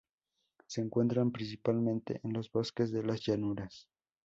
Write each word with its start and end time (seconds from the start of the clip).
Se 0.65 0.81
encuentran 0.81 1.29
principalmente 1.31 2.21
en 2.23 2.33
los 2.33 2.51
bosques 2.51 2.91
de 2.91 3.03
las 3.03 3.21
llanuras. 3.21 3.87